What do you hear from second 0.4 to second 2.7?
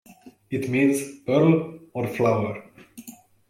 It means pearl or flower.